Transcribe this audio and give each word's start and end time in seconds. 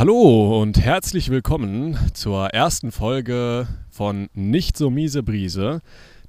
Hallo 0.00 0.58
und 0.62 0.80
herzlich 0.80 1.28
willkommen 1.28 1.94
zur 2.14 2.46
ersten 2.54 2.90
Folge 2.90 3.68
von 3.90 4.30
Nicht 4.32 4.78
so 4.78 4.88
miese 4.88 5.22
Brise, 5.22 5.82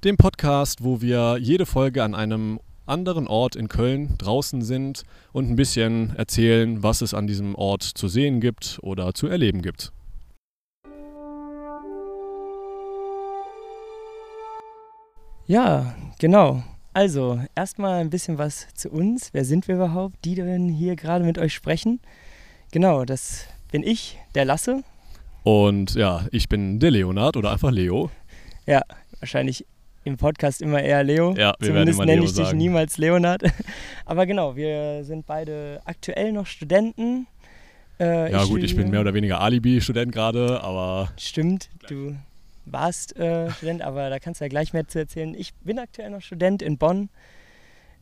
dem 0.04 0.18
Podcast, 0.18 0.84
wo 0.84 1.00
wir 1.00 1.38
jede 1.40 1.64
Folge 1.64 2.04
an 2.04 2.14
einem 2.14 2.60
anderen 2.84 3.26
Ort 3.26 3.56
in 3.56 3.68
Köln 3.68 4.14
draußen 4.18 4.60
sind 4.60 5.04
und 5.32 5.48
ein 5.48 5.56
bisschen 5.56 6.14
erzählen, 6.16 6.82
was 6.82 7.00
es 7.00 7.14
an 7.14 7.26
diesem 7.26 7.54
Ort 7.54 7.82
zu 7.82 8.08
sehen 8.08 8.42
gibt 8.42 8.78
oder 8.82 9.14
zu 9.14 9.26
erleben 9.26 9.62
gibt. 9.62 9.90
Ja, 15.46 15.94
genau. 16.18 16.62
Also, 16.92 17.40
erstmal 17.54 18.02
ein 18.02 18.10
bisschen 18.10 18.36
was 18.36 18.66
zu 18.74 18.90
uns. 18.90 19.30
Wer 19.32 19.46
sind 19.46 19.66
wir 19.66 19.76
überhaupt, 19.76 20.16
die 20.26 20.34
denn 20.34 20.68
hier 20.68 20.94
gerade 20.94 21.24
mit 21.24 21.38
euch 21.38 21.54
sprechen? 21.54 22.00
Genau, 22.70 23.04
das 23.04 23.46
bin 23.72 23.82
ich, 23.82 24.18
der 24.34 24.44
Lasse. 24.44 24.84
Und 25.42 25.94
ja, 25.94 26.26
ich 26.30 26.48
bin 26.48 26.78
der 26.78 26.90
Leonard 26.92 27.36
oder 27.36 27.50
einfach 27.50 27.70
Leo. 27.72 28.10
Ja, 28.66 28.82
wahrscheinlich 29.18 29.66
im 30.04 30.16
Podcast 30.16 30.62
immer 30.62 30.80
eher 30.82 31.02
Leo. 31.02 31.34
Ja, 31.34 31.54
wir 31.58 31.68
Zumindest 31.68 31.74
werden 31.74 31.88
immer 31.88 32.04
nenne 32.06 32.16
Leo 32.20 32.24
ich 32.24 32.34
dich 32.34 32.46
sagen. 32.46 32.58
niemals 32.58 32.98
Leonard. 32.98 33.42
Aber 34.06 34.26
genau, 34.26 34.54
wir 34.56 35.04
sind 35.04 35.26
beide 35.26 35.80
aktuell 35.84 36.32
noch 36.32 36.46
Studenten. 36.46 37.26
Äh, 37.98 38.30
Ja 38.30 38.44
gut, 38.44 38.62
ich 38.62 38.76
bin 38.76 38.90
mehr 38.90 39.00
oder 39.00 39.14
weniger 39.14 39.40
Alibi-Student 39.40 40.12
gerade, 40.12 40.62
aber 40.62 41.10
Stimmt, 41.18 41.68
du 41.88 42.16
warst 42.64 43.16
äh, 43.16 43.50
Student, 43.50 43.82
aber 43.82 44.08
da 44.10 44.18
kannst 44.18 44.40
du 44.40 44.44
ja 44.44 44.48
gleich 44.48 44.72
mehr 44.72 44.86
zu 44.88 44.98
erzählen. 45.00 45.34
Ich 45.34 45.52
bin 45.62 45.78
aktuell 45.78 46.10
noch 46.10 46.20
Student 46.22 46.62
in 46.62 46.78
Bonn. 46.78 47.10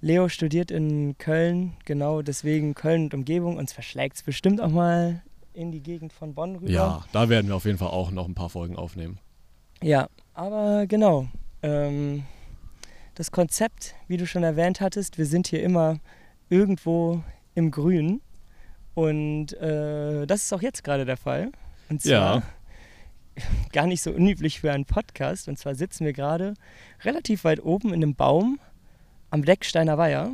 Leo 0.02 0.28
studiert 0.28 0.70
in 0.70 1.16
Köln, 1.18 1.74
genau 1.84 2.22
deswegen 2.22 2.74
Köln 2.74 3.04
und 3.04 3.14
Umgebung. 3.14 3.56
Uns 3.56 3.72
verschlägt 3.72 4.16
es 4.16 4.22
bestimmt 4.22 4.60
auch 4.60 4.70
mal 4.70 5.22
in 5.52 5.70
die 5.72 5.82
Gegend 5.82 6.12
von 6.12 6.34
Bonn 6.34 6.56
rüber. 6.56 6.70
ja, 6.70 7.04
da 7.12 7.28
werden 7.28 7.48
wir 7.48 7.56
auf 7.56 7.64
jeden 7.64 7.78
Fall 7.78 7.88
auch 7.88 8.10
noch 8.10 8.26
ein 8.28 8.34
paar 8.34 8.50
Folgen 8.50 8.76
aufnehmen. 8.76 9.18
Ja, 9.82 10.08
aber 10.34 10.86
genau. 10.86 11.28
Ähm, 11.62 12.24
das 13.14 13.30
Konzept, 13.30 13.94
wie 14.08 14.16
du 14.16 14.26
schon 14.26 14.42
erwähnt 14.42 14.80
hattest, 14.80 15.18
wir 15.18 15.26
sind 15.26 15.46
hier 15.48 15.62
immer 15.62 15.98
irgendwo 16.48 17.22
im 17.54 17.70
Grün. 17.70 18.20
Und 18.94 19.52
äh, 19.54 20.26
das 20.26 20.42
ist 20.44 20.52
auch 20.52 20.62
jetzt 20.62 20.84
gerade 20.84 21.04
der 21.04 21.16
Fall. 21.16 21.50
Und 21.88 22.02
zwar 22.02 22.36
Ja. 22.36 22.42
gar 23.72 23.86
nicht 23.86 24.02
so 24.02 24.10
unüblich 24.10 24.60
für 24.60 24.72
einen 24.72 24.84
Podcast. 24.84 25.48
Und 25.48 25.58
zwar 25.58 25.74
sitzen 25.74 26.04
wir 26.04 26.12
gerade 26.12 26.54
relativ 27.04 27.44
weit 27.44 27.62
oben 27.62 27.88
in 27.88 28.02
einem 28.02 28.14
Baum 28.14 28.58
am 29.30 29.44
Decksteiner 29.44 29.96
Weiher. 29.96 30.32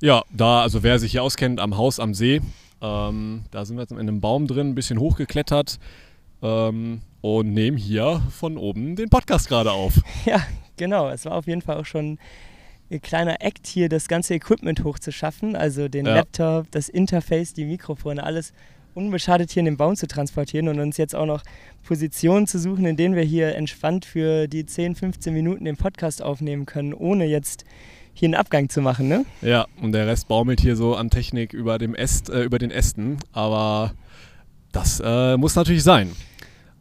Ja, 0.00 0.22
da, 0.30 0.62
also 0.62 0.82
wer 0.82 0.98
sich 0.98 1.12
hier 1.12 1.22
auskennt, 1.22 1.60
am 1.60 1.76
Haus 1.76 2.00
am 2.00 2.14
See, 2.14 2.40
ähm, 2.84 3.42
da 3.50 3.64
sind 3.64 3.76
wir 3.76 3.82
jetzt 3.82 3.92
in 3.92 3.98
einem 3.98 4.20
Baum 4.20 4.46
drin, 4.46 4.68
ein 4.70 4.74
bisschen 4.74 4.98
hochgeklettert 5.00 5.78
ähm, 6.42 7.00
und 7.22 7.52
nehmen 7.54 7.78
hier 7.78 8.20
von 8.30 8.58
oben 8.58 8.96
den 8.96 9.08
Podcast 9.08 9.48
gerade 9.48 9.72
auf. 9.72 9.94
Ja, 10.26 10.44
genau. 10.76 11.08
Es 11.08 11.24
war 11.24 11.32
auf 11.32 11.46
jeden 11.46 11.62
Fall 11.62 11.78
auch 11.78 11.86
schon 11.86 12.18
ein 12.90 13.00
kleiner 13.00 13.40
Act 13.40 13.66
hier, 13.66 13.88
das 13.88 14.08
ganze 14.08 14.34
Equipment 14.34 14.84
hochzuschaffen. 14.84 15.56
Also 15.56 15.88
den 15.88 16.04
Ja. 16.06 16.16
Laptop, 16.16 16.70
das 16.72 16.88
Interface, 16.90 17.54
die 17.54 17.64
Mikrofone, 17.64 18.22
alles 18.22 18.52
unbeschadet 18.94 19.50
hier 19.50 19.60
in 19.60 19.64
den 19.64 19.76
Baum 19.76 19.96
zu 19.96 20.06
transportieren 20.06 20.68
und 20.68 20.78
uns 20.78 20.98
jetzt 20.98 21.14
auch 21.16 21.26
noch 21.26 21.42
Positionen 21.82 22.46
zu 22.46 22.58
suchen, 22.58 22.84
in 22.84 22.96
denen 22.96 23.16
wir 23.16 23.24
hier 23.24 23.56
entspannt 23.56 24.04
für 24.04 24.46
die 24.46 24.66
10, 24.66 24.94
15 24.94 25.32
Minuten 25.32 25.64
den 25.64 25.76
Podcast 25.76 26.22
aufnehmen 26.22 26.66
können, 26.66 26.92
ohne 26.94 27.24
jetzt 27.24 27.64
hier 28.14 28.28
einen 28.28 28.34
Abgang 28.34 28.68
zu 28.68 28.80
machen, 28.80 29.08
ne? 29.08 29.24
Ja, 29.42 29.66
und 29.82 29.92
der 29.92 30.06
Rest 30.06 30.28
baumelt 30.28 30.60
hier 30.60 30.76
so 30.76 30.94
an 30.94 31.10
Technik 31.10 31.52
über, 31.52 31.78
dem 31.78 31.94
Äst, 31.94 32.30
äh, 32.30 32.42
über 32.42 32.58
den 32.58 32.70
Ästen, 32.70 33.18
aber 33.32 33.92
das 34.72 35.02
äh, 35.04 35.36
muss 35.36 35.56
natürlich 35.56 35.82
sein. 35.82 36.12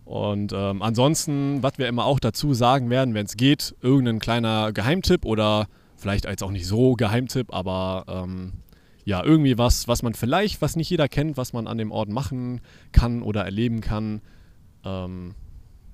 Und 0.06 0.54
ähm, 0.54 0.82
ansonsten, 0.82 1.64
was 1.64 1.78
wir 1.78 1.88
immer 1.88 2.06
auch 2.06 2.20
dazu 2.20 2.54
sagen 2.54 2.90
werden, 2.90 3.14
wenn 3.14 3.26
es 3.26 3.36
geht, 3.36 3.76
irgendein 3.82 4.20
kleiner 4.20 4.72
Geheimtipp 4.72 5.26
oder 5.26 5.68
vielleicht 5.96 6.26
jetzt 6.26 6.44
auch 6.44 6.52
nicht 6.52 6.68
so 6.68 6.94
Geheimtipp, 6.94 7.54
aber 7.54 8.06
ähm, 8.08 8.54
ja, 9.06 9.24
irgendwie 9.24 9.58
was, 9.58 9.88
was 9.88 10.04
man 10.04 10.14
vielleicht, 10.14 10.62
was 10.62 10.76
nicht 10.76 10.90
jeder 10.90 11.08
kennt, 11.08 11.38
was 11.38 11.54
man 11.54 11.68
an 11.68 11.78
dem 11.78 11.92
Ort 11.92 12.10
machen 12.10 12.62
kann 12.92 13.22
oder 13.22 13.44
erleben 13.44 13.82
kann. 13.82 14.22
Ähm, 14.86 15.36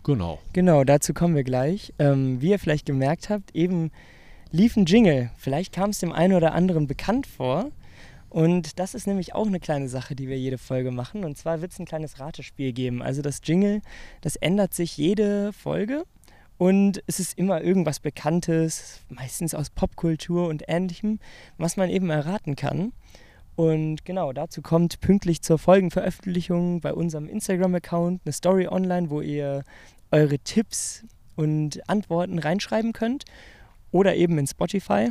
genau. 0.03 0.39
Genau, 0.53 0.83
dazu 0.83 1.13
kommen 1.13 1.35
wir 1.35 1.43
gleich. 1.43 1.93
Ähm, 1.99 2.41
wie 2.41 2.49
ihr 2.49 2.59
vielleicht 2.59 2.85
gemerkt 2.85 3.29
habt, 3.29 3.55
eben 3.55 3.91
lief 4.51 4.75
ein 4.77 4.85
Jingle. 4.85 5.31
Vielleicht 5.37 5.73
kam 5.73 5.91
es 5.91 5.99
dem 5.99 6.11
einen 6.11 6.33
oder 6.33 6.53
anderen 6.53 6.87
bekannt 6.87 7.27
vor. 7.27 7.71
Und 8.29 8.77
das 8.77 8.93
ist 8.93 9.07
nämlich 9.07 9.33
auch 9.33 9.47
eine 9.47 9.59
kleine 9.59 9.89
Sache, 9.89 10.15
die 10.15 10.27
wir 10.27 10.37
jede 10.37 10.57
Folge 10.57 10.91
machen. 10.91 11.23
Und 11.23 11.37
zwar 11.37 11.61
wird 11.61 11.71
es 11.71 11.79
ein 11.79 11.85
kleines 11.85 12.19
Ratespiel 12.19 12.73
geben. 12.73 13.01
Also 13.01 13.21
das 13.21 13.41
Jingle, 13.43 13.81
das 14.21 14.35
ändert 14.35 14.73
sich 14.73 14.97
jede 14.97 15.51
Folge. 15.53 16.03
Und 16.57 17.01
es 17.07 17.19
ist 17.19 17.37
immer 17.37 17.61
irgendwas 17.61 17.99
Bekanntes, 17.99 19.01
meistens 19.09 19.55
aus 19.55 19.69
Popkultur 19.69 20.47
und 20.47 20.63
Ähnlichem, 20.67 21.19
was 21.57 21.77
man 21.77 21.89
eben 21.89 22.09
erraten 22.09 22.55
kann. 22.55 22.91
Und 23.55 24.05
genau, 24.05 24.31
dazu 24.31 24.61
kommt 24.61 24.99
pünktlich 24.99 25.41
zur 25.41 25.57
Folgenveröffentlichung 25.57 26.81
bei 26.81 26.93
unserem 26.93 27.27
Instagram-Account 27.27 28.21
eine 28.25 28.33
Story 28.33 28.67
online, 28.67 29.09
wo 29.09 29.21
ihr 29.21 29.63
eure 30.11 30.39
Tipps 30.39 31.03
und 31.35 31.87
Antworten 31.89 32.39
reinschreiben 32.39 32.93
könnt. 32.93 33.25
Oder 33.91 34.15
eben 34.15 34.37
in 34.37 34.47
Spotify. 34.47 35.09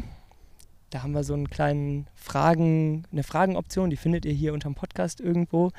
Da 0.90 1.02
haben 1.02 1.12
wir 1.12 1.22
so 1.24 1.34
einen 1.34 1.50
kleinen 1.50 2.06
Fragen, 2.14 3.04
eine 3.12 3.22
Fragenoption, 3.22 3.90
die 3.90 3.96
findet 3.96 4.24
ihr 4.24 4.32
hier 4.32 4.54
unterm 4.54 4.74
Podcast 4.74 5.20
irgendwo. 5.20 5.70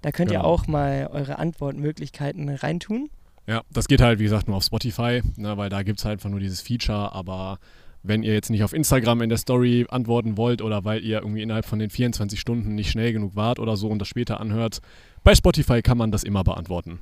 Da 0.00 0.10
könnt 0.10 0.30
ihr 0.30 0.38
Genau. 0.38 0.48
auch 0.48 0.66
mal 0.66 1.08
eure 1.12 1.38
Antwortmöglichkeiten 1.38 2.48
reintun. 2.48 3.10
Ja, 3.46 3.62
das 3.70 3.88
geht 3.88 4.00
halt, 4.00 4.18
wie 4.20 4.24
gesagt, 4.24 4.48
nur 4.48 4.56
auf 4.56 4.64
Spotify, 4.64 5.20
ne, 5.36 5.56
weil 5.58 5.68
da 5.68 5.82
gibt 5.82 5.98
es 5.98 6.04
halt 6.06 6.14
einfach 6.14 6.30
nur 6.30 6.40
dieses 6.40 6.62
Feature, 6.62 7.12
aber 7.12 7.58
wenn 8.02 8.22
ihr 8.22 8.32
jetzt 8.32 8.50
nicht 8.50 8.64
auf 8.64 8.72
Instagram 8.72 9.20
in 9.22 9.28
der 9.28 9.36
Story 9.38 9.86
antworten 9.90 10.36
wollt 10.38 10.62
oder 10.62 10.84
weil 10.84 11.02
ihr 11.04 11.18
irgendwie 11.20 11.42
innerhalb 11.42 11.66
von 11.66 11.78
den 11.78 11.90
24 11.90 12.40
Stunden 12.40 12.74
nicht 12.74 12.90
schnell 12.90 13.12
genug 13.12 13.36
wart 13.36 13.58
oder 13.58 13.76
so 13.76 13.88
und 13.88 13.98
das 13.98 14.08
später 14.08 14.40
anhört, 14.40 14.80
bei 15.24 15.34
Spotify 15.34 15.82
kann 15.82 15.98
man 15.98 16.10
das 16.10 16.22
immer 16.22 16.42
beantworten. 16.44 17.00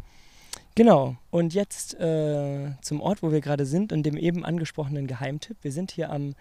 Genau. 0.74 1.16
Und 1.30 1.52
jetzt 1.52 1.94
äh, 2.00 2.70
zum 2.80 3.00
Ort, 3.00 3.22
wo 3.22 3.30
wir 3.30 3.40
gerade 3.40 3.66
sind 3.66 3.92
und 3.92 4.04
dem 4.04 4.16
eben 4.16 4.44
angesprochenen 4.44 5.06
Geheimtipp. 5.06 5.58
Wir 5.62 5.72
sind 5.72 5.90
hier 5.90 6.10
am 6.10 6.34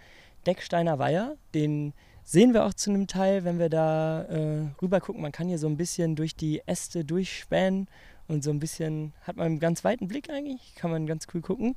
Decksteiner 0.45 0.99
Weiher. 0.99 1.35
Den 1.53 1.93
sehen 2.23 2.53
wir 2.53 2.65
auch 2.65 2.73
zu 2.73 2.91
einem 2.91 3.07
Teil, 3.07 3.43
wenn 3.43 3.59
wir 3.59 3.69
da 3.69 4.23
äh, 4.23 4.67
rüber 4.81 5.01
gucken. 5.01 5.21
Man 5.21 5.33
kann 5.33 5.47
hier 5.47 5.57
so 5.57 5.67
ein 5.67 5.77
bisschen 5.77 6.15
durch 6.15 6.35
die 6.35 6.61
Äste 6.65 7.03
durchspähen 7.03 7.87
und 8.27 8.43
so 8.43 8.51
ein 8.51 8.59
bisschen 8.59 9.13
hat 9.23 9.35
man 9.35 9.47
einen 9.47 9.59
ganz 9.59 9.83
weiten 9.83 10.07
Blick 10.07 10.29
eigentlich, 10.29 10.75
kann 10.75 10.91
man 10.91 11.07
ganz 11.07 11.27
cool 11.33 11.41
gucken. 11.41 11.75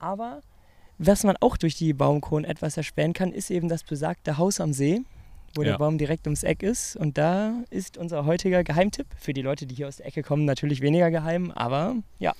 Aber 0.00 0.40
was 0.98 1.22
man 1.22 1.36
auch 1.40 1.56
durch 1.56 1.76
die 1.76 1.92
Baumkronen 1.92 2.44
etwas 2.44 2.76
erspähen 2.76 3.12
kann, 3.12 3.32
ist 3.32 3.50
eben 3.50 3.68
das 3.68 3.84
besagte 3.84 4.36
Haus 4.38 4.60
am 4.60 4.72
See, 4.72 5.02
wo 5.54 5.62
Ja. 5.62 5.70
der 5.70 5.78
Baum 5.78 5.98
direkt 5.98 6.26
ums 6.26 6.42
Eck 6.42 6.62
ist. 6.62 6.96
Und 6.96 7.18
da 7.18 7.54
ist 7.70 7.96
unser 7.98 8.24
heutiger 8.24 8.64
Geheimtipp. 8.64 9.06
Für 9.18 9.32
die 9.32 9.42
Leute, 9.42 9.66
die 9.66 9.74
hier 9.74 9.88
aus 9.88 9.96
der 9.96 10.06
Ecke 10.06 10.22
kommen, 10.22 10.44
natürlich 10.44 10.80
weniger 10.80 11.10
geheim, 11.10 11.50
aber 11.50 11.96
ja. 12.18 12.32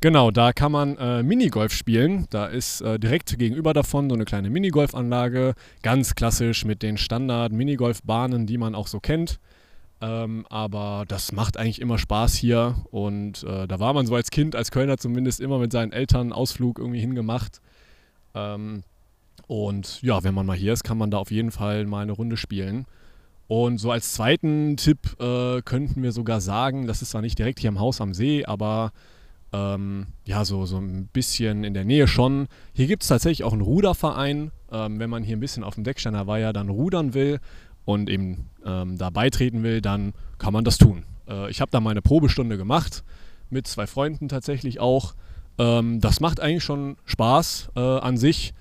Genau, 0.00 0.32
da 0.32 0.52
kann 0.52 0.72
man 0.72 0.96
äh, 0.98 1.22
Minigolf 1.22 1.72
spielen. 1.72 2.26
Da 2.30 2.46
ist 2.46 2.80
äh, 2.80 2.98
direkt 2.98 3.38
gegenüber 3.38 3.72
davon 3.72 4.08
so 4.10 4.16
eine 4.16 4.24
kleine 4.24 4.50
Minigolfanlage. 4.50 5.54
Ganz 5.82 6.16
klassisch 6.16 6.64
mit 6.64 6.82
den 6.82 6.96
Standard-Minigolfbahnen, 6.98 8.46
die 8.46 8.58
man 8.58 8.74
auch 8.74 8.88
so 8.88 8.98
kennt. 8.98 9.38
Ähm, 10.00 10.44
aber 10.50 11.04
das 11.06 11.30
macht 11.30 11.56
eigentlich 11.56 11.80
immer 11.80 11.98
Spaß 11.98 12.34
hier. 12.34 12.74
Und 12.90 13.44
äh, 13.44 13.68
da 13.68 13.78
war 13.78 13.92
man 13.92 14.04
so 14.06 14.16
als 14.16 14.30
Kind, 14.32 14.56
als 14.56 14.72
Kölner 14.72 14.98
zumindest, 14.98 15.40
immer 15.40 15.58
mit 15.58 15.70
seinen 15.70 15.92
Eltern 15.92 16.20
einen 16.22 16.32
Ausflug 16.32 16.78
irgendwie 16.80 16.98
hingemacht. 17.00 17.60
Ähm, 18.34 18.82
und 19.52 20.00
ja, 20.00 20.24
wenn 20.24 20.32
man 20.32 20.46
mal 20.46 20.56
hier 20.56 20.72
ist, 20.72 20.82
kann 20.82 20.96
man 20.96 21.10
da 21.10 21.18
auf 21.18 21.30
jeden 21.30 21.50
Fall 21.50 21.84
mal 21.84 22.00
eine 22.00 22.12
Runde 22.12 22.38
spielen. 22.38 22.86
Und 23.48 23.76
so 23.76 23.90
als 23.90 24.14
zweiten 24.14 24.78
Tipp 24.78 25.20
äh, 25.20 25.60
könnten 25.60 26.02
wir 26.02 26.12
sogar 26.12 26.40
sagen, 26.40 26.86
das 26.86 27.02
ist 27.02 27.10
zwar 27.10 27.20
nicht 27.20 27.38
direkt 27.38 27.60
hier 27.60 27.68
am 27.68 27.78
Haus 27.78 28.00
am 28.00 28.14
See, 28.14 28.46
aber 28.46 28.92
ähm, 29.52 30.06
ja, 30.24 30.46
so, 30.46 30.64
so 30.64 30.78
ein 30.78 31.06
bisschen 31.12 31.64
in 31.64 31.74
der 31.74 31.84
Nähe 31.84 32.08
schon. 32.08 32.48
Hier 32.72 32.86
gibt 32.86 33.02
es 33.02 33.10
tatsächlich 33.10 33.44
auch 33.44 33.52
einen 33.52 33.60
Ruderverein. 33.60 34.52
Ähm, 34.70 34.98
wenn 34.98 35.10
man 35.10 35.22
hier 35.22 35.36
ein 35.36 35.40
bisschen 35.40 35.64
auf 35.64 35.74
dem 35.74 35.84
Decksteiner 35.84 36.26
Weiher 36.26 36.54
dann 36.54 36.70
rudern 36.70 37.12
will 37.12 37.38
und 37.84 38.08
eben 38.08 38.48
ähm, 38.64 38.96
da 38.96 39.10
beitreten 39.10 39.62
will, 39.62 39.82
dann 39.82 40.14
kann 40.38 40.54
man 40.54 40.64
das 40.64 40.78
tun. 40.78 41.04
Äh, 41.28 41.50
ich 41.50 41.60
habe 41.60 41.70
da 41.70 41.80
meine 41.80 42.00
Probestunde 42.00 42.56
gemacht, 42.56 43.04
mit 43.50 43.66
zwei 43.66 43.86
Freunden 43.86 44.30
tatsächlich 44.30 44.80
auch. 44.80 45.12
Ähm, 45.58 46.00
das 46.00 46.20
macht 46.20 46.40
eigentlich 46.40 46.64
schon 46.64 46.96
Spaß 47.04 47.72
äh, 47.76 47.80
an 47.80 48.16
sich. 48.16 48.54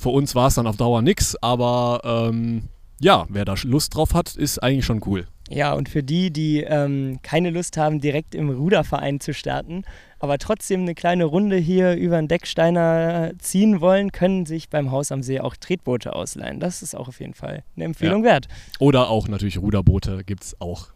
Für 0.00 0.08
uns 0.08 0.34
war 0.34 0.46
es 0.46 0.54
dann 0.54 0.66
auf 0.66 0.78
Dauer 0.78 1.02
nix, 1.02 1.36
aber 1.42 2.00
ähm, 2.04 2.70
ja, 3.00 3.26
wer 3.28 3.44
da 3.44 3.54
Lust 3.64 3.94
drauf 3.94 4.14
hat, 4.14 4.34
ist 4.34 4.58
eigentlich 4.62 4.86
schon 4.86 5.02
cool. 5.04 5.26
Ja, 5.50 5.74
und 5.74 5.90
für 5.90 6.02
die, 6.02 6.30
die 6.30 6.62
ähm, 6.62 7.18
keine 7.22 7.50
Lust 7.50 7.76
haben, 7.76 8.00
direkt 8.00 8.34
im 8.34 8.48
Ruderverein 8.48 9.20
zu 9.20 9.34
starten, 9.34 9.84
aber 10.18 10.38
trotzdem 10.38 10.80
eine 10.80 10.94
kleine 10.94 11.26
Runde 11.26 11.58
hier 11.58 11.96
über 11.96 12.16
den 12.16 12.28
Decksteiner 12.28 13.32
ziehen 13.40 13.82
wollen, 13.82 14.10
können 14.10 14.46
sich 14.46 14.70
beim 14.70 14.90
Haus 14.90 15.12
am 15.12 15.22
See 15.22 15.38
auch 15.38 15.54
Tretboote 15.54 16.14
ausleihen. 16.14 16.60
Das 16.60 16.80
ist 16.80 16.94
auch 16.94 17.08
auf 17.08 17.20
jeden 17.20 17.34
Fall 17.34 17.62
eine 17.76 17.84
Empfehlung 17.84 18.24
wert. 18.24 18.48
Oder 18.78 19.10
auch 19.10 19.28
natürlich 19.28 19.58
Ruderboote 19.58 20.24
gibt 20.24 20.44
es 20.44 20.60
auch. 20.62 20.86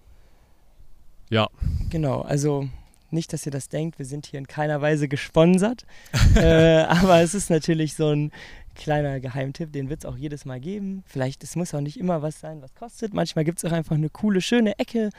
Ja. 1.28 1.48
Genau, 1.90 2.22
also 2.22 2.70
nicht, 3.10 3.32
dass 3.32 3.46
ihr 3.46 3.52
das 3.52 3.68
denkt, 3.68 3.98
wir 3.98 4.06
sind 4.06 4.26
hier 4.26 4.38
in 4.38 4.46
keiner 4.46 4.80
Weise 4.80 5.08
gesponsert, 5.08 5.84
äh, 6.36 6.82
aber 6.82 7.20
es 7.20 7.34
ist 7.34 7.50
natürlich 7.50 7.94
so 7.94 8.08
ein 8.08 8.32
kleiner 8.74 9.20
Geheimtipp, 9.20 9.72
den 9.72 9.88
wird 9.88 10.00
es 10.00 10.06
auch 10.06 10.16
jedes 10.16 10.44
Mal 10.44 10.60
geben. 10.60 11.02
Vielleicht, 11.06 11.42
es 11.44 11.56
muss 11.56 11.74
auch 11.74 11.80
nicht 11.80 11.98
immer 11.98 12.22
was 12.22 12.40
sein, 12.40 12.60
was 12.62 12.74
kostet. 12.74 13.14
Manchmal 13.14 13.44
gibt 13.44 13.58
es 13.58 13.64
auch 13.64 13.72
einfach 13.74 13.96
eine 13.96 14.10
coole, 14.10 14.40
schöne 14.40 14.78
Ecke, 14.78 15.10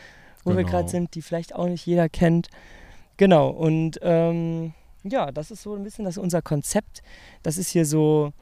wo 0.43 0.51
wir 0.51 0.57
Genau. 0.57 0.69
gerade 0.69 0.89
sind, 0.89 1.15
die 1.15 1.21
vielleicht 1.21 1.55
auch 1.55 1.67
nicht 1.67 1.85
jeder 1.85 2.09
kennt. 2.09 2.49
Genau, 3.17 3.49
und 3.49 3.99
ähm, 4.01 4.73
ja, 5.03 5.31
das 5.31 5.51
ist 5.51 5.63
so 5.63 5.73
ein 5.75 5.83
bisschen 5.83 6.05
das 6.05 6.17
unser 6.17 6.41
Konzept. 6.41 7.01
Das 7.43 7.57
ist 7.57 7.69
hier 7.69 7.85
so, 7.85 8.33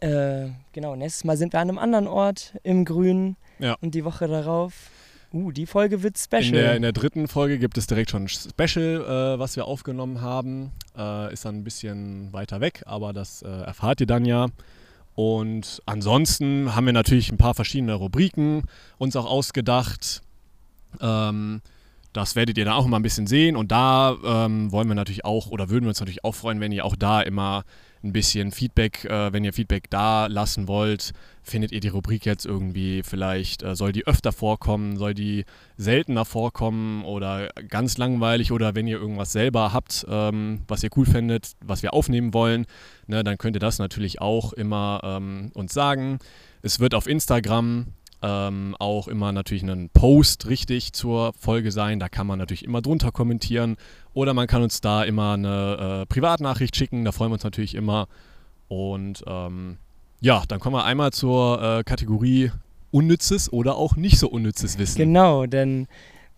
äh, 0.00 0.48
genau, 0.72 0.94
nächstes 0.96 1.24
Mal 1.24 1.36
sind 1.36 1.52
wir 1.52 1.60
an 1.60 1.68
einem 1.68 1.78
anderen 1.78 2.06
Ort 2.06 2.54
im 2.62 2.84
Grün 2.84 3.36
Ja. 3.58 3.76
und 3.80 3.94
die 3.94 4.04
Woche 4.04 4.28
darauf, 4.28 4.90
uh, 5.32 5.50
die 5.52 5.66
Folge 5.66 6.02
wird 6.02 6.18
special. 6.18 6.44
In 6.44 6.52
der, 6.52 6.76
in 6.76 6.82
der 6.82 6.92
dritten 6.92 7.28
Folge 7.28 7.58
gibt 7.58 7.78
es 7.78 7.86
direkt 7.86 8.10
schon 8.10 8.24
ein 8.24 8.28
Special, 8.28 9.34
äh, 9.34 9.38
was 9.38 9.56
wir 9.56 9.66
aufgenommen 9.66 10.20
haben. 10.20 10.72
Äh, 10.96 11.32
ist 11.32 11.44
dann 11.44 11.56
ein 11.56 11.64
bisschen 11.64 12.32
weiter 12.32 12.60
weg, 12.60 12.82
aber 12.86 13.12
das 13.12 13.42
äh, 13.42 13.48
erfahrt 13.48 14.00
ihr 14.00 14.06
dann 14.06 14.24
ja. 14.24 14.48
Und 15.14 15.82
ansonsten 15.84 16.76
haben 16.76 16.86
wir 16.86 16.92
natürlich 16.92 17.32
ein 17.32 17.38
paar 17.38 17.54
verschiedene 17.54 17.94
Rubriken 17.94 18.62
uns 18.98 19.16
auch 19.16 19.26
ausgedacht. 19.26 20.22
Ähm, 21.00 21.60
das 22.18 22.34
werdet 22.34 22.58
ihr 22.58 22.64
dann 22.64 22.74
auch 22.74 22.86
mal 22.86 22.98
ein 22.98 23.02
bisschen 23.02 23.28
sehen. 23.28 23.54
Und 23.54 23.70
da 23.70 24.16
ähm, 24.24 24.72
wollen 24.72 24.88
wir 24.88 24.96
natürlich 24.96 25.24
auch, 25.24 25.50
oder 25.50 25.70
würden 25.70 25.84
wir 25.84 25.90
uns 25.90 26.00
natürlich 26.00 26.24
auch 26.24 26.34
freuen, 26.34 26.60
wenn 26.60 26.72
ihr 26.72 26.84
auch 26.84 26.96
da 26.96 27.22
immer 27.22 27.64
ein 28.02 28.12
bisschen 28.12 28.50
Feedback, 28.50 29.04
äh, 29.04 29.32
wenn 29.32 29.44
ihr 29.44 29.52
Feedback 29.52 29.88
da 29.90 30.26
lassen 30.26 30.68
wollt, 30.68 31.12
findet 31.42 31.72
ihr 31.72 31.80
die 31.80 31.88
Rubrik 31.88 32.26
jetzt 32.26 32.44
irgendwie 32.44 33.02
vielleicht, 33.04 33.62
äh, 33.62 33.74
soll 33.74 33.92
die 33.92 34.06
öfter 34.06 34.32
vorkommen, 34.32 34.96
soll 34.96 35.14
die 35.14 35.44
seltener 35.76 36.24
vorkommen 36.24 37.04
oder 37.04 37.50
ganz 37.68 37.98
langweilig 37.98 38.52
oder 38.52 38.74
wenn 38.74 38.86
ihr 38.86 38.98
irgendwas 38.98 39.32
selber 39.32 39.72
habt, 39.72 40.06
ähm, 40.08 40.62
was 40.68 40.82
ihr 40.82 40.90
cool 40.96 41.06
findet, 41.06 41.52
was 41.64 41.82
wir 41.82 41.92
aufnehmen 41.94 42.34
wollen, 42.34 42.66
ne, 43.06 43.24
dann 43.24 43.38
könnt 43.38 43.56
ihr 43.56 43.60
das 43.60 43.78
natürlich 43.78 44.20
auch 44.20 44.52
immer 44.52 45.00
ähm, 45.04 45.50
uns 45.54 45.72
sagen. 45.72 46.18
Es 46.62 46.80
wird 46.80 46.94
auf 46.94 47.06
Instagram 47.06 47.86
ähm, 48.22 48.74
auch 48.78 49.08
immer 49.08 49.32
natürlich 49.32 49.62
ein 49.62 49.90
Post 49.90 50.48
richtig 50.48 50.92
zur 50.92 51.32
Folge 51.38 51.70
sein. 51.70 52.00
Da 52.00 52.08
kann 52.08 52.26
man 52.26 52.38
natürlich 52.38 52.64
immer 52.64 52.82
drunter 52.82 53.12
kommentieren 53.12 53.76
oder 54.12 54.34
man 54.34 54.46
kann 54.46 54.62
uns 54.62 54.80
da 54.80 55.04
immer 55.04 55.34
eine 55.34 56.02
äh, 56.02 56.06
Privatnachricht 56.06 56.76
schicken. 56.76 57.04
Da 57.04 57.12
freuen 57.12 57.30
wir 57.30 57.34
uns 57.34 57.44
natürlich 57.44 57.74
immer. 57.74 58.08
Und 58.68 59.22
ähm, 59.26 59.78
ja, 60.20 60.42
dann 60.48 60.60
kommen 60.60 60.76
wir 60.76 60.84
einmal 60.84 61.12
zur 61.12 61.62
äh, 61.62 61.84
Kategorie 61.84 62.50
unnützes 62.90 63.52
oder 63.52 63.76
auch 63.76 63.96
nicht 63.96 64.18
so 64.18 64.28
unnützes 64.28 64.78
Wissen. 64.78 64.98
Genau, 64.98 65.46
denn 65.46 65.86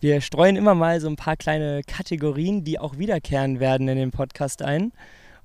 wir 0.00 0.20
streuen 0.20 0.56
immer 0.56 0.74
mal 0.74 1.00
so 1.00 1.08
ein 1.08 1.16
paar 1.16 1.36
kleine 1.36 1.82
Kategorien, 1.86 2.64
die 2.64 2.78
auch 2.78 2.98
wiederkehren 2.98 3.60
werden 3.60 3.88
in 3.88 3.96
den 3.96 4.10
Podcast 4.10 4.62
ein. 4.62 4.92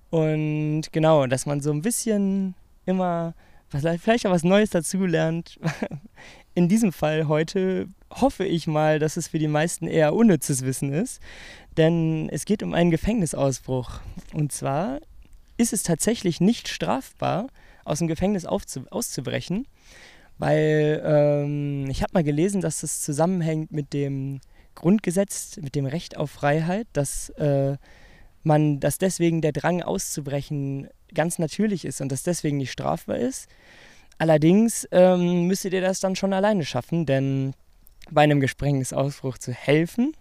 Und 0.09 0.83
genau, 0.91 1.27
dass 1.27 1.45
man 1.45 1.61
so 1.61 1.71
ein 1.71 1.81
bisschen 1.81 2.55
immer 2.85 3.33
vielleicht 3.69 4.25
auch 4.25 4.31
was 4.31 4.43
Neues 4.43 4.69
dazulernt. 4.69 5.59
In 6.55 6.69
diesem 6.69 6.93
Fall 6.93 7.27
heute 7.27 7.87
hoffe 8.09 8.45
ich 8.45 8.65
mal, 8.65 8.99
dass 8.99 9.17
es 9.17 9.27
für 9.27 9.39
die 9.39 9.47
meisten 9.47 9.87
eher 9.87 10.13
unnützes 10.13 10.63
Wissen 10.63 10.93
ist, 10.93 11.19
denn 11.75 12.29
es 12.31 12.45
geht 12.45 12.63
um 12.63 12.73
einen 12.73 12.91
Gefängnisausbruch. 12.91 13.99
Und 14.33 14.53
zwar 14.53 14.99
ist 15.57 15.73
es 15.73 15.83
tatsächlich 15.83 16.39
nicht 16.39 16.69
strafbar, 16.69 17.47
aus 17.85 17.99
dem 17.99 18.07
Gefängnis 18.07 18.45
auszubrechen, 18.45 19.67
weil 20.37 21.01
ähm, 21.05 21.89
ich 21.89 22.01
habe 22.01 22.13
mal 22.13 22.23
gelesen, 22.23 22.59
dass 22.59 22.81
das 22.81 23.01
zusammenhängt 23.01 23.71
mit 23.71 23.93
dem 23.93 24.41
Grundgesetz, 24.73 25.57
mit 25.57 25.75
dem 25.75 25.85
Recht 25.85 26.17
auf 26.17 26.31
Freiheit, 26.31 26.87
dass 26.93 27.29
äh, 27.29 27.77
man, 28.45 28.79
dass 28.79 28.97
deswegen 28.97 29.41
der 29.41 29.51
Drang 29.51 29.81
auszubrechen 29.81 30.87
ganz 31.13 31.39
natürlich 31.39 31.85
ist 31.85 32.01
und 32.01 32.11
dass 32.11 32.23
deswegen 32.23 32.57
nicht 32.57 32.71
strafbar 32.71 33.17
ist. 33.17 33.47
Allerdings 34.17 34.87
ähm, 34.91 35.47
müsstet 35.47 35.73
ihr 35.73 35.81
das 35.81 35.99
dann 35.99 36.15
schon 36.15 36.33
alleine 36.33 36.63
schaffen, 36.65 37.05
denn 37.05 37.53
bei 38.11 38.21
einem 38.21 38.39
Gefängnisausbruch 38.39 39.37
zu 39.37 39.51
helfen, 39.51 40.13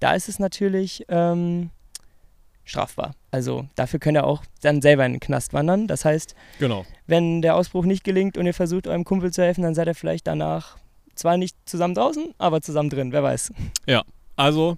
da 0.00 0.14
ist 0.14 0.28
es 0.28 0.38
natürlich 0.38 1.04
ähm, 1.08 1.70
strafbar. 2.64 3.14
Also 3.30 3.66
dafür 3.74 4.00
könnt 4.00 4.16
ihr 4.18 4.26
auch 4.26 4.42
dann 4.60 4.82
selber 4.82 5.06
in 5.06 5.12
den 5.12 5.20
Knast 5.20 5.52
wandern. 5.52 5.86
Das 5.86 6.04
heißt, 6.04 6.34
Genau. 6.58 6.84
wenn 7.06 7.40
der 7.42 7.56
Ausbruch 7.56 7.84
nicht 7.84 8.04
gelingt 8.04 8.36
und 8.36 8.46
ihr 8.46 8.54
versucht, 8.54 8.86
eurem 8.86 9.04
Kumpel 9.04 9.32
zu 9.32 9.42
helfen, 9.42 9.62
dann 9.62 9.74
seid 9.74 9.86
ihr 9.88 9.94
vielleicht 9.94 10.26
danach 10.26 10.76
zwar 11.14 11.36
nicht 11.36 11.56
zusammen 11.64 11.94
draußen, 11.94 12.34
aber 12.38 12.60
zusammen 12.60 12.90
drin, 12.90 13.12
wer 13.12 13.22
weiß. 13.22 13.52
Also, 14.36 14.76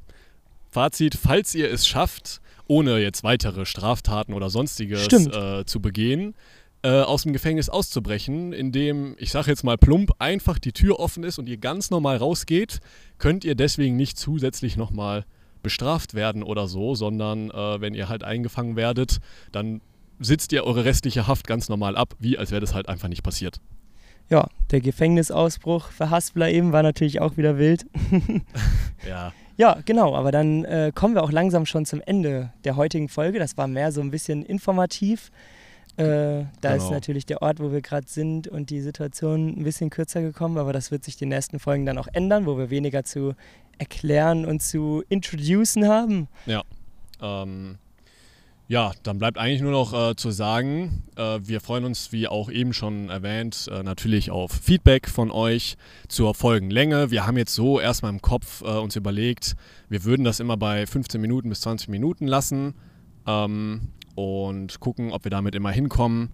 Fazit, 0.71 1.15
falls 1.21 1.55
ihr 1.55 1.71
es 1.71 1.87
schafft, 1.87 2.41
ohne 2.71 2.99
jetzt 2.99 3.25
weitere 3.25 3.67
Straftaten 3.67 4.33
oder 4.33 4.49
sonstiges 4.49 5.09
äh, 5.09 5.65
zu 5.67 5.81
begehen, 5.81 6.37
äh, 6.83 7.01
aus 7.01 7.25
dem 7.25 7.33
Gefängnis 7.33 7.69
auszubrechen, 7.69 8.53
indem, 8.53 9.17
ich 9.19 9.33
sage 9.33 9.51
jetzt 9.51 9.65
mal 9.65 9.77
plump, 9.77 10.13
einfach 10.21 10.61
die 10.61 10.71
Tür 10.71 11.01
offen 11.01 11.25
ist 11.25 11.41
und 11.41 11.49
ihr 11.49 11.57
ganz 11.57 11.91
normal 11.91 12.19
rausgeht, 12.19 12.79
könnt 13.19 13.45
ihr 13.45 13.57
deswegen 13.57 13.97
nicht 13.97 14.19
zusätzlich 14.19 14.77
nochmal 14.77 15.25
bestraft 15.65 16.15
werden 16.15 16.45
oder 16.45 16.69
so, 16.69 16.95
sondern 16.95 17.51
äh, 17.51 17.81
wenn 17.81 17.93
ihr 17.93 18.09
halt 18.09 18.23
eingefangen 18.23 18.77
werdet, 18.77 19.19
dann 19.51 19.81
sitzt 20.21 20.53
ihr 20.53 20.63
eure 20.63 20.85
restliche 20.85 21.27
Haft 21.27 21.49
ganz 21.49 21.69
normal 21.69 21.97
ab, 21.97 22.15
wie 22.21 22.39
als 22.39 22.53
wäre 22.53 22.61
das 22.61 22.73
halt 22.73 22.89
einfach 22.89 23.09
nicht 23.09 23.25
passiert. 23.25 23.61
Ja, 24.29 24.47
der 24.71 24.81
Gefängnisausbruch 24.81 25.89
für 25.89 26.09
Haspler 26.09 26.51
eben 26.51 26.71
war 26.71 26.85
natürlich 26.85 27.21
auch 27.21 27.37
wieder 27.37 27.59
wild. 27.59 27.85
Ja, 29.09 29.33
Ja, 29.61 29.77
genau, 29.85 30.15
aber 30.17 30.33
dann 30.33 30.65
äh, 30.65 30.91
kommen 30.95 31.15
wir 31.15 31.23
auch 31.23 31.31
langsam 31.31 31.67
schon 31.67 31.85
zum 31.85 32.01
Ende 32.01 32.51
der 32.65 32.77
heutigen 32.77 33.11
Folge. 33.11 33.39
Das 33.39 33.59
war 33.59 33.67
mehr 33.69 33.93
so 33.93 34.01
ein 34.01 34.11
bisschen 34.11 34.43
informativ. 34.43 35.31
Äh, 35.99 36.45
da 36.63 36.75
ist 36.77 36.85
Genau. 36.85 36.93
natürlich 36.93 37.27
der 37.27 37.43
Ort, 37.43 37.61
wo 37.61 37.71
wir 37.71 37.83
gerade 37.83 38.09
sind 38.09 38.49
und 38.49 38.71
die 38.71 38.81
Situation 38.81 39.49
ein 39.49 39.63
bisschen 39.63 39.91
kürzer 39.91 40.23
gekommen, 40.23 40.57
aber 40.57 40.73
das 40.73 40.91
wird 40.91 41.05
sich 41.05 41.17
die 41.19 41.27
nächsten 41.27 41.59
Folgen 41.59 41.85
dann 41.85 41.99
auch 41.99 42.09
ändern, 42.11 42.47
wo 42.47 42.57
wir 42.57 42.71
weniger 42.71 43.05
zu 43.05 43.35
erklären 43.77 44.47
und 44.47 44.63
zu 44.63 45.03
introducen 45.11 45.87
haben. 45.87 46.29
Ähm, 47.21 47.77
ja, 48.71 48.93
dann 49.03 49.19
bleibt 49.19 49.37
eigentlich 49.37 49.63
nur 49.63 49.73
noch 49.73 49.93
äh, 49.93 50.15
zu 50.15 50.31
sagen, 50.31 51.03
äh, 51.17 51.41
wir 51.43 51.61
freuen 51.61 51.85
uns, 51.85 52.13
wie 52.13 52.29
auch 52.29 52.49
eben 52.49 52.73
schon 52.73 53.09
erwähnt, 53.09 53.69
äh, 53.69 53.83
natürlich 53.83 54.31
auf 54.31 54.53
Feedback 54.53 55.09
von 55.09 55.33
euch 55.33 55.77
zur 56.07 56.37
Folgenlänge. 56.37 57.11
Wir 57.11 57.27
haben 57.27 57.37
jetzt 57.37 57.53
so 57.53 57.81
erstmal 57.81 58.13
im 58.13 58.23
Kopf 58.23 58.63
äh, 58.63 58.67
uns 58.67 58.95
überlegt, 58.95 59.57
wir 59.89 60.05
würden 60.05 60.23
das 60.23 60.39
immer 60.39 60.57
bei 60.57 60.87
15 60.87 61.21
Minuten 61.21 61.49
bis 61.49 61.63
20 61.63 61.89
Minuten 61.89 62.29
lassen 62.29 62.75
ähm, 63.27 63.89
und 64.15 64.79
gucken, 64.79 65.11
ob 65.11 65.25
wir 65.25 65.33
damit 65.33 65.57
immer 65.57 65.73
hinkommen. 65.73 66.31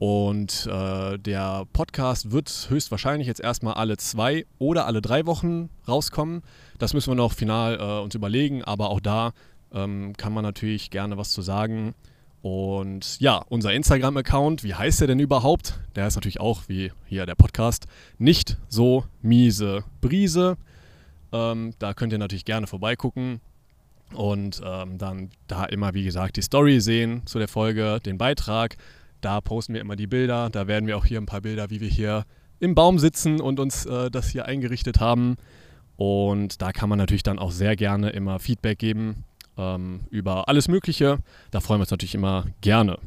Und 0.00 0.66
äh, 0.66 1.16
der 1.16 1.64
Podcast 1.72 2.32
wird 2.32 2.66
höchstwahrscheinlich 2.68 3.28
jetzt 3.28 3.40
erstmal 3.40 3.74
alle 3.74 3.96
zwei 3.98 4.46
oder 4.58 4.86
alle 4.86 5.00
drei 5.00 5.26
Wochen 5.26 5.70
rauskommen. 5.86 6.42
Das 6.80 6.92
müssen 6.92 7.12
wir 7.12 7.14
noch 7.14 7.34
final 7.34 7.78
äh, 7.78 8.02
uns 8.02 8.16
überlegen, 8.16 8.64
aber 8.64 8.90
auch 8.90 9.00
da 9.00 9.32
ähm, 9.72 10.14
kann 10.16 10.32
man 10.32 10.42
natürlich 10.42 10.90
gerne 10.90 11.16
was 11.16 11.32
zu 11.32 11.42
sagen. 11.42 11.94
Und 12.40 13.18
ja, 13.20 13.44
unser 13.48 13.72
Instagram-Account, 13.72 14.62
wie 14.62 14.74
heißt 14.74 15.00
der 15.00 15.08
denn 15.08 15.18
überhaupt? 15.18 15.80
Der 15.96 16.06
ist 16.06 16.14
natürlich 16.14 16.40
auch, 16.40 16.62
wie 16.68 16.92
hier 17.06 17.26
der 17.26 17.34
Podcast, 17.34 17.86
nicht 18.18 18.58
so 18.68 19.04
miese 19.22 19.84
Brise. 20.00 20.56
Ähm, 21.32 21.74
da 21.78 21.94
könnt 21.94 22.12
ihr 22.12 22.18
natürlich 22.18 22.44
gerne 22.44 22.66
vorbeigucken 22.66 23.40
und 24.14 24.62
ähm, 24.64 24.98
dann 24.98 25.30
da 25.48 25.64
immer, 25.64 25.94
wie 25.94 26.04
gesagt, 26.04 26.36
die 26.36 26.42
Story 26.42 26.80
sehen 26.80 27.22
zu 27.26 27.38
der 27.38 27.48
Folge, 27.48 27.98
den 28.04 28.18
Beitrag. 28.18 28.76
Da 29.20 29.40
posten 29.40 29.74
wir 29.74 29.80
immer 29.80 29.96
die 29.96 30.06
Bilder. 30.06 30.48
Da 30.48 30.68
werden 30.68 30.86
wir 30.86 30.96
auch 30.96 31.04
hier 31.04 31.20
ein 31.20 31.26
paar 31.26 31.40
Bilder, 31.40 31.70
wie 31.70 31.80
wir 31.80 31.88
hier 31.88 32.24
im 32.60 32.74
Baum 32.74 32.98
sitzen 33.00 33.40
und 33.40 33.58
uns 33.58 33.84
äh, 33.84 34.10
das 34.10 34.28
hier 34.28 34.46
eingerichtet 34.46 35.00
haben. 35.00 35.36
Und 35.96 36.62
da 36.62 36.70
kann 36.70 36.88
man 36.88 36.98
natürlich 36.98 37.24
dann 37.24 37.40
auch 37.40 37.50
sehr 37.50 37.74
gerne 37.74 38.10
immer 38.10 38.38
Feedback 38.38 38.78
geben 38.78 39.24
ähm, 39.58 40.00
über 40.10 40.48
alles 40.48 40.68
Mögliche. 40.68 41.18
Da 41.50 41.60
freuen 41.60 41.80
wir 41.80 41.82
uns 41.82 41.90
natürlich 41.90 42.14
immer 42.14 42.46
gerne. 42.60 42.98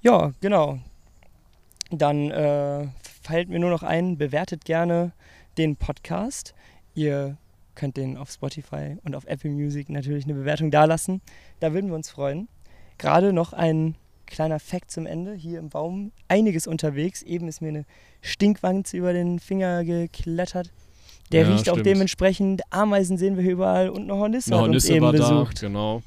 Ja, 0.00 0.32
genau. 0.40 0.78
Dann 1.90 2.30
äh, 2.30 2.88
fällt 3.22 3.48
mir 3.48 3.58
nur 3.58 3.70
noch 3.70 3.82
ein, 3.82 4.16
bewertet 4.16 4.64
gerne 4.64 5.12
den 5.56 5.76
Podcast. 5.76 6.54
Ihr 6.94 7.36
könnt 7.74 7.96
den 7.96 8.16
auf 8.16 8.30
Spotify 8.30 8.96
und 9.04 9.14
auf 9.14 9.26
Apple 9.26 9.50
Music 9.50 9.88
natürlich 9.88 10.24
eine 10.24 10.34
Bewertung 10.34 10.70
dalassen. 10.70 11.20
Da 11.60 11.72
würden 11.72 11.88
wir 11.88 11.96
uns 11.96 12.10
freuen. 12.10 12.48
Gerade 12.98 13.32
noch 13.32 13.52
ein 13.52 13.94
kleiner 14.26 14.60
Fact 14.60 14.90
zum 14.90 15.06
Ende. 15.06 15.34
Hier 15.34 15.58
im 15.58 15.70
Baum 15.70 16.12
einiges 16.28 16.66
unterwegs. 16.66 17.22
Eben 17.22 17.48
ist 17.48 17.62
mir 17.62 17.68
eine 17.68 17.84
Stinkwanze 18.20 18.96
über 18.96 19.12
den 19.12 19.38
Finger 19.38 19.84
geklettert. 19.84 20.72
Der 21.32 21.42
Ja, 21.42 21.48
riecht 21.54 21.68
auch 21.68 21.74
stimmt. 21.74 21.86
dementsprechend. 21.86 22.62
Ameisen 22.70 23.18
sehen 23.18 23.36
wir 23.36 23.42
hier 23.42 23.52
überall 23.52 23.90
und 23.90 24.04
eine 24.04 24.14
Hornisse 24.14 24.50
Eine 24.52 24.56
hat 24.62 24.68
uns 24.68 24.84
Hornisse 24.88 24.92
eben 24.94 25.04
war 25.04 25.12
besucht. 25.12 25.56
da, 25.62 25.66
genau. 25.66 26.02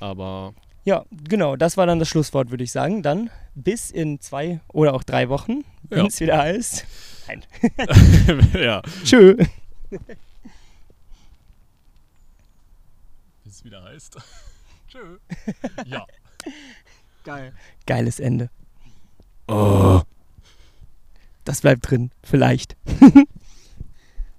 Aber 0.00 0.54
Ja, 0.84 1.04
genau, 1.28 1.56
das 1.56 1.76
war 1.76 1.86
dann 1.86 1.98
das 1.98 2.08
Schlusswort, 2.08 2.50
würde 2.50 2.64
ich 2.64 2.72
sagen. 2.72 3.02
Dann 3.02 3.30
bis 3.54 3.90
in 3.90 4.20
zwei 4.20 4.60
oder 4.72 4.94
auch 4.94 5.02
drei 5.04 5.28
Wochen, 5.28 5.64
wenn 5.88 5.98
Ja. 5.98 6.06
es 6.06 6.18
wieder 6.20 6.38
heißt. 6.38 6.86
Nein. 7.28 7.42
ja. 8.54 8.82
Tschö. 9.04 9.36
es 13.46 13.64
wieder 13.64 13.82
heißt. 13.84 14.16
Tschö. 14.88 15.18
Ja. 15.86 16.06
Geil. 17.24 17.52
Geiles 17.86 18.18
Ende. 18.20 18.50
Oh. 19.48 20.00
Das 21.44 21.60
bleibt 21.60 21.90
drin, 21.90 22.10
vielleicht. 22.22 22.76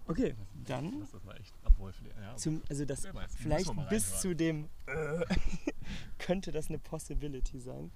Okay, 0.08 0.36
dann. 0.66 1.02
Das 1.02 1.26
war 1.26 1.40
echt 1.40 1.54
obwohl, 1.64 1.92
ja, 2.22 2.36
Zum, 2.36 2.62
also 2.70 2.86
das 2.86 3.08
vielleicht 3.38 3.74
mal 3.74 3.88
bis 3.88 4.20
zu 4.20 4.36
dem 4.36 4.70
äh, 4.88 5.26
könnte 6.18 6.52
das 6.52 6.70
eine 6.70 6.80
Possibility 6.80 7.60
sein. 7.60 7.92